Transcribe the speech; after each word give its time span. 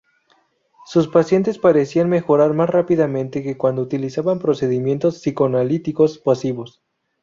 Sus 0.83 1.07
pacientes 1.07 1.59
parecían 1.59 2.09
mejorar 2.09 2.55
más 2.55 2.71
rápidamente 2.71 3.43
que 3.43 3.55
cuando 3.55 3.83
utilizaba 3.83 4.39
procedimientos 4.39 5.19
psicoanalíticos 5.21 6.17
pasivos. 6.17 6.81